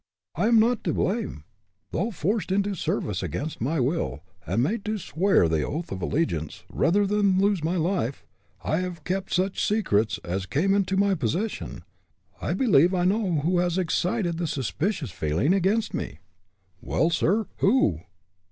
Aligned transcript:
"I 0.35 0.47
am 0.47 0.57
not 0.59 0.83
to 0.85 0.95
blame. 0.95 1.43
Though 1.91 2.09
forced 2.09 2.51
into 2.51 2.73
service 2.73 3.21
against 3.21 3.61
my 3.61 3.79
will, 3.79 4.23
and 4.47 4.63
made 4.63 4.83
to 4.85 4.97
swear 4.97 5.47
the 5.47 5.61
oath 5.61 5.91
of 5.91 6.01
allegiance, 6.01 6.63
rather 6.73 7.05
than 7.05 7.39
lose 7.39 7.63
my 7.63 7.75
life, 7.75 8.25
I 8.63 8.77
have 8.79 9.03
kept 9.03 9.31
such 9.31 9.63
secrets 9.63 10.17
as 10.23 10.47
came 10.47 10.73
into 10.73 10.97
my 10.97 11.13
possession. 11.13 11.83
I 12.41 12.55
believe 12.55 12.95
I 12.95 13.05
know 13.05 13.41
who 13.41 13.59
has 13.59 13.77
excited 13.77 14.39
the 14.39 14.47
suspicious 14.47 15.11
feeling 15.11 15.53
against 15.53 15.93
me." 15.93 16.17
"Well, 16.81 17.11
sir, 17.11 17.45
who?" 17.57 17.99